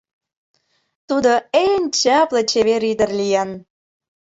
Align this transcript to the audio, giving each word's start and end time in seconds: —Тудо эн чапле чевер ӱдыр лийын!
—Тудо 1.09 1.31
эн 1.65 1.81
чапле 1.99 2.41
чевер 2.51 2.83
ӱдыр 2.91 3.09
лийын! 3.19 3.49